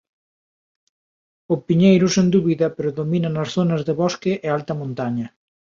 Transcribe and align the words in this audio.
O 1.53 1.55
piñeiro 1.65 2.07
sen 2.15 2.27
dúbida 2.35 2.75
predomina 2.79 3.29
nas 3.31 3.49
zonas 3.55 3.81
de 3.87 3.93
bosque 4.01 4.31
e 4.45 4.47
alta 4.57 4.73
montaña. 4.81 5.27